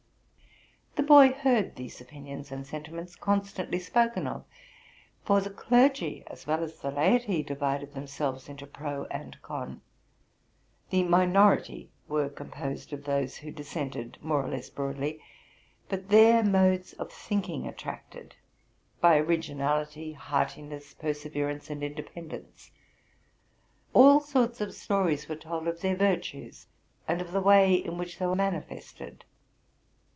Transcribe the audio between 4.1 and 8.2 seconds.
of, for the clergy as well as the laity divided them